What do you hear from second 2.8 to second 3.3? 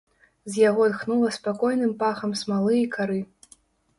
і кары.